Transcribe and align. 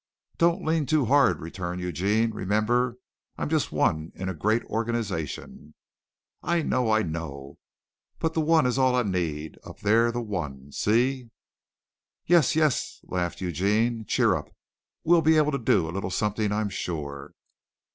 "Don't 0.39 0.65
lean 0.65 0.87
too 0.87 1.05
hard," 1.05 1.39
returned 1.41 1.79
Eugene. 1.79 2.31
"Remember, 2.31 2.97
I'm 3.37 3.49
just 3.49 3.71
one 3.71 4.11
in 4.15 4.29
a 4.29 4.33
great 4.33 4.63
organization." 4.63 5.75
"I 6.41 6.63
know, 6.63 6.89
I 6.89 7.03
know, 7.03 7.59
but 8.17 8.33
the 8.33 8.41
one 8.41 8.65
is 8.65 8.79
all 8.79 8.95
I 8.95 9.03
need 9.03 9.59
up 9.63 9.81
there 9.81 10.11
the 10.11 10.19
one, 10.19 10.71
see?" 10.71 11.29
"Yes, 12.25 12.55
yes," 12.55 13.01
laughed 13.09 13.41
Eugene, 13.41 14.03
"cheer 14.07 14.33
up. 14.35 14.49
We'll 15.03 15.21
be 15.21 15.37
able 15.37 15.51
to 15.51 15.59
do 15.59 15.87
a 15.87 15.91
little 15.93 16.09
something, 16.09 16.51
I'm 16.51 16.69
sure." 16.69 17.35